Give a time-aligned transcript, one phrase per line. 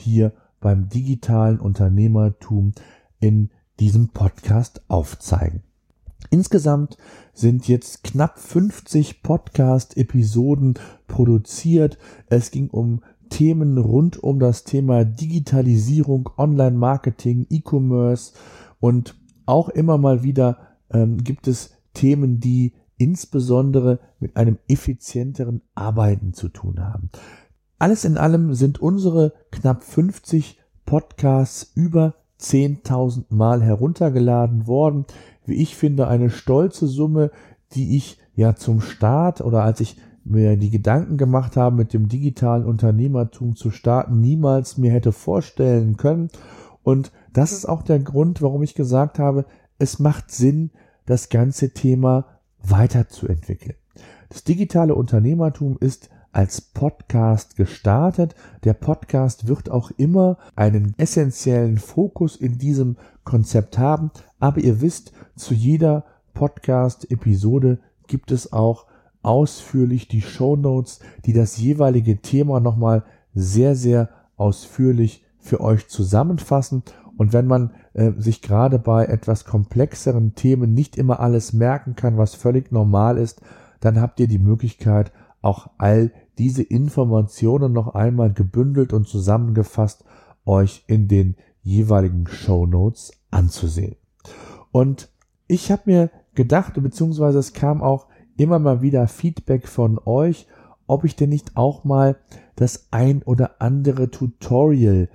[0.00, 2.72] hier beim digitalen Unternehmertum
[3.18, 5.62] in diesem Podcast aufzeigen.
[6.30, 6.98] Insgesamt
[7.32, 10.74] sind jetzt knapp 50 Podcast-Episoden
[11.06, 11.98] produziert.
[12.26, 18.32] Es ging um Themen rund um das Thema Digitalisierung, Online-Marketing, E-Commerce
[18.80, 20.58] und auch immer mal wieder
[20.92, 27.10] ähm, gibt es Themen, die insbesondere mit einem effizienteren Arbeiten zu tun haben.
[27.80, 35.06] Alles in allem sind unsere knapp 50 Podcasts über 10.000 Mal heruntergeladen worden.
[35.46, 37.30] Wie ich finde, eine stolze Summe,
[37.72, 42.06] die ich ja zum Start oder als ich mir die Gedanken gemacht habe, mit dem
[42.06, 46.28] digitalen Unternehmertum zu starten, niemals mir hätte vorstellen können.
[46.82, 49.46] Und das ist auch der Grund, warum ich gesagt habe,
[49.78, 50.70] es macht Sinn,
[51.06, 52.26] das ganze Thema
[52.62, 53.76] weiterzuentwickeln.
[54.28, 58.34] Das digitale Unternehmertum ist als Podcast gestartet.
[58.64, 64.10] Der Podcast wird auch immer einen essentiellen Fokus in diesem Konzept haben.
[64.38, 68.86] Aber ihr wisst, zu jeder Podcast-Episode gibt es auch
[69.22, 76.82] ausführlich die Show Notes, die das jeweilige Thema nochmal sehr, sehr ausführlich für euch zusammenfassen.
[77.16, 82.16] Und wenn man äh, sich gerade bei etwas komplexeren Themen nicht immer alles merken kann,
[82.16, 83.42] was völlig normal ist,
[83.80, 85.12] dann habt ihr die Möglichkeit,
[85.42, 90.04] auch all diese Informationen noch einmal gebündelt und zusammengefasst
[90.44, 93.96] euch in den jeweiligen Show Notes anzusehen.
[94.72, 95.10] Und
[95.46, 98.06] ich habe mir gedacht, beziehungsweise es kam auch
[98.36, 100.46] immer mal wieder Feedback von euch,
[100.86, 102.16] ob ich denn nicht auch mal
[102.56, 105.08] das ein oder andere Tutorial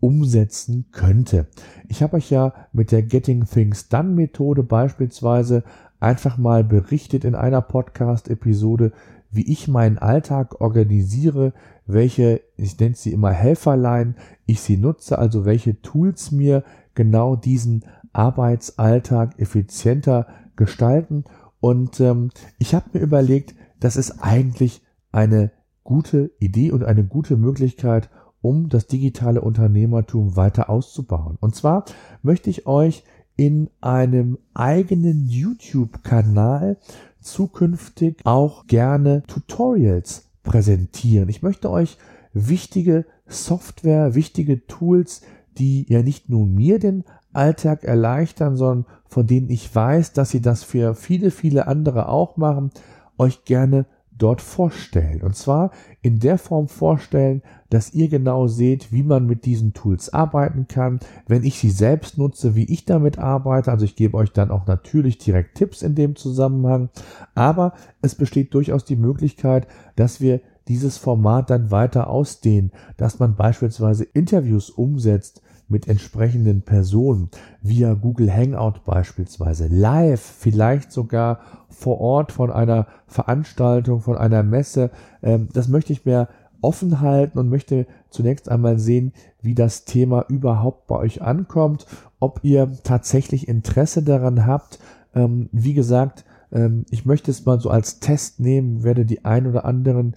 [0.00, 1.46] umsetzen könnte.
[1.88, 5.62] Ich habe euch ja mit der Getting Things Done Methode beispielsweise
[6.02, 8.92] einfach mal berichtet in einer Podcast-Episode,
[9.30, 11.52] wie ich meinen Alltag organisiere,
[11.86, 16.64] welche, ich nenne sie immer Helferlein, ich sie nutze, also welche Tools mir
[16.94, 20.26] genau diesen Arbeitsalltag effizienter
[20.56, 21.24] gestalten.
[21.60, 25.50] Und ähm, ich habe mir überlegt, das ist eigentlich eine
[25.84, 28.10] gute Idee und eine gute Möglichkeit,
[28.42, 31.38] um das digitale Unternehmertum weiter auszubauen.
[31.40, 31.84] Und zwar
[32.22, 33.04] möchte ich euch
[33.36, 36.76] in einem eigenen YouTube-Kanal
[37.20, 41.28] zukünftig auch gerne Tutorials präsentieren.
[41.28, 41.98] Ich möchte euch
[42.32, 45.22] wichtige Software, wichtige Tools,
[45.58, 50.40] die ja nicht nur mir den Alltag erleichtern, sondern von denen ich weiß, dass sie
[50.40, 52.70] das für viele, viele andere auch machen,
[53.18, 53.86] euch gerne
[54.18, 55.22] dort vorstellen.
[55.22, 60.12] Und zwar in der Form vorstellen, dass ihr genau seht, wie man mit diesen Tools
[60.12, 61.00] arbeiten kann.
[61.26, 63.70] Wenn ich sie selbst nutze, wie ich damit arbeite.
[63.70, 66.90] Also ich gebe euch dann auch natürlich direkt Tipps in dem Zusammenhang.
[67.34, 73.34] Aber es besteht durchaus die Möglichkeit, dass wir dieses Format dann weiter ausdehnen, dass man
[73.34, 82.30] beispielsweise Interviews umsetzt, mit entsprechenden Personen, via Google Hangout beispielsweise, live, vielleicht sogar vor Ort
[82.30, 84.90] von einer Veranstaltung, von einer Messe.
[85.22, 86.28] Ähm, das möchte ich mir
[86.60, 91.86] offen halten und möchte zunächst einmal sehen, wie das Thema überhaupt bei euch ankommt,
[92.20, 94.78] ob ihr tatsächlich Interesse daran habt.
[95.14, 99.48] Ähm, wie gesagt, ähm, ich möchte es mal so als Test nehmen, werde die ein
[99.48, 100.14] oder anderen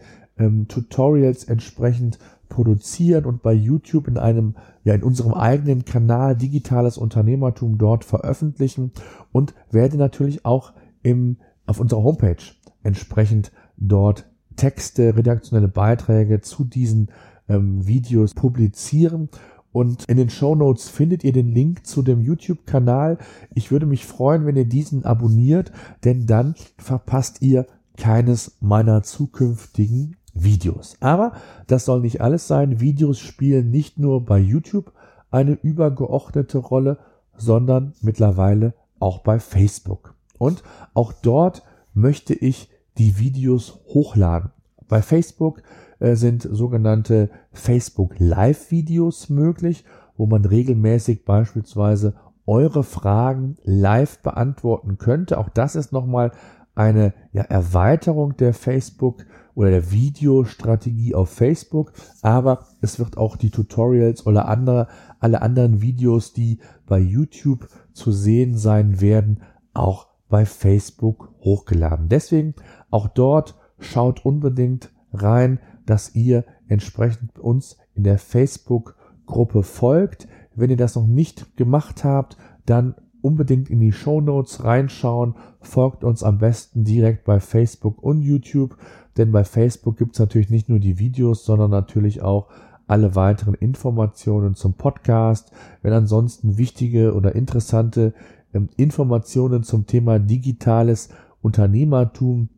[0.67, 2.19] Tutorials entsprechend
[2.55, 4.55] produzieren und bei YouTube in einem,
[4.85, 8.93] ja, in unserem eigenen Kanal Digitales Unternehmertum dort veröffentlichen
[9.33, 10.71] und werde natürlich auch
[11.03, 12.37] im, auf unserer Homepage
[12.81, 17.09] entsprechend dort Texte, redaktionelle Beiträge zu diesen
[17.49, 19.27] ähm, Videos publizieren.
[19.73, 23.17] Und in den Show Notes findet ihr den Link zu dem YouTube-Kanal.
[23.53, 25.73] Ich würde mich freuen, wenn ihr diesen abonniert,
[26.05, 30.97] denn dann verpasst ihr keines meiner zukünftigen Videos.
[30.99, 31.31] Aber
[31.65, 32.79] das soll nicht alles sein.
[32.79, 34.91] Videos spielen nicht nur bei YouTube
[35.31, 36.99] eine übergeordnete Rolle,
[37.35, 40.13] sondern mittlerweile auch bei Facebook.
[40.37, 44.51] Und auch dort möchte ich die Videos hochladen.
[44.87, 45.63] Bei Facebook
[45.99, 49.85] äh, sind sogenannte Facebook Live Videos möglich,
[50.17, 52.13] wo man regelmäßig beispielsweise
[52.45, 55.37] eure Fragen live beantworten könnte.
[55.39, 56.31] Auch das ist nochmal
[56.75, 59.25] eine ja, Erweiterung der Facebook
[59.55, 64.87] oder der Videostrategie auf Facebook, aber es wird auch die Tutorials oder andere,
[65.19, 69.41] alle anderen Videos, die bei YouTube zu sehen sein werden,
[69.73, 72.09] auch bei Facebook hochgeladen.
[72.09, 72.55] Deswegen
[72.91, 80.27] auch dort schaut unbedingt rein, dass ihr entsprechend uns in der Facebook-Gruppe folgt.
[80.55, 82.95] Wenn ihr das noch nicht gemacht habt, dann
[83.25, 85.33] unbedingt in die Show Notes reinschauen.
[85.59, 88.77] Folgt uns am besten direkt bei Facebook und YouTube,
[89.17, 92.49] denn bei Facebook gibt es natürlich nicht nur die Videos, sondern natürlich auch
[92.85, 95.51] alle weiteren Informationen zum Podcast.
[95.81, 98.13] Wenn ansonsten wichtige oder interessante
[98.53, 101.09] ähm, Informationen zum Thema digitales
[101.41, 102.49] Unternehmertum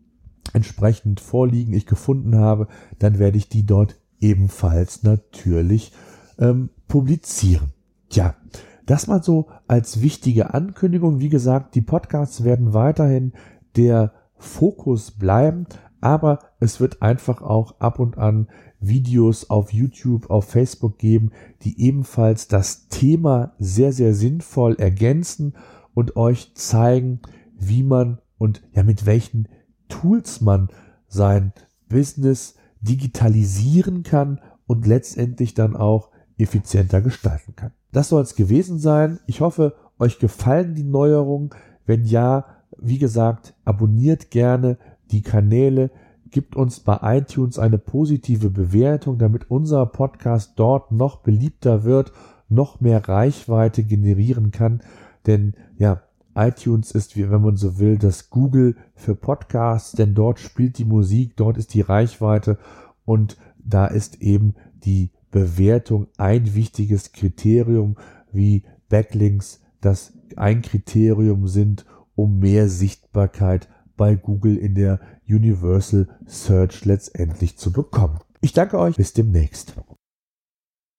[0.51, 2.67] entsprechend vorliegen, ich gefunden habe,
[2.99, 5.93] dann werde ich die dort ebenfalls natürlich
[6.39, 7.71] ähm, publizieren.
[8.09, 8.35] Tja,
[8.87, 11.19] das mal so als wichtige Ankündigung.
[11.19, 13.33] Wie gesagt, die Podcasts werden weiterhin
[13.75, 15.67] der Fokus bleiben,
[16.01, 18.47] aber es wird einfach auch ab und an
[18.79, 21.31] Videos auf YouTube, auf Facebook geben,
[21.63, 25.53] die ebenfalls das Thema sehr, sehr sinnvoll ergänzen
[25.93, 27.21] und euch zeigen,
[27.57, 29.47] wie man und ja mit welchen
[29.89, 30.69] Tools man
[31.07, 31.53] sein
[31.89, 37.71] Business digitalisieren kann und letztendlich dann auch effizienter gestalten kann.
[37.91, 39.19] Das soll es gewesen sein.
[39.25, 41.49] Ich hoffe, euch gefallen die Neuerungen.
[41.85, 42.45] Wenn ja,
[42.77, 44.77] wie gesagt, abonniert gerne
[45.11, 45.89] die Kanäle,
[46.29, 52.11] gibt uns bei iTunes eine positive Bewertung, damit unser Podcast dort noch beliebter wird,
[52.49, 54.81] noch mehr Reichweite generieren kann.
[55.25, 56.01] Denn ja,
[56.35, 60.85] iTunes ist, wie wenn man so will, das Google für Podcasts, denn dort spielt die
[60.85, 62.57] Musik, dort ist die Reichweite
[63.05, 67.95] und da ist eben die Bewertung ein wichtiges Kriterium,
[68.31, 71.85] wie Backlinks das ein Kriterium sind,
[72.15, 74.99] um mehr Sichtbarkeit bei Google in der
[75.29, 78.17] Universal Search letztendlich zu bekommen.
[78.41, 79.75] Ich danke euch, bis demnächst.